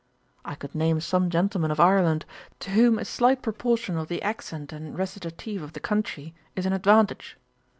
[0.43, 2.25] I could name some gentlemen of Ireland,
[2.61, 6.73] to whom a slight proportion of the accent and recitative of that country is an
[6.73, 7.37] advantage.